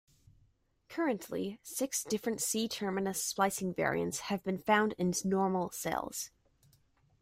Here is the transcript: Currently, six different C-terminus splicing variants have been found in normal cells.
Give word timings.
Currently, 0.89 1.59
six 1.61 2.03
different 2.03 2.41
C-terminus 2.41 3.23
splicing 3.23 3.71
variants 3.71 4.21
have 4.31 4.43
been 4.43 4.57
found 4.57 4.93
in 4.97 5.13
normal 5.23 5.69
cells. 5.69 6.31